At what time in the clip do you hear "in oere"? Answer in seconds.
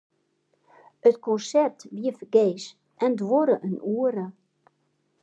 3.67-4.25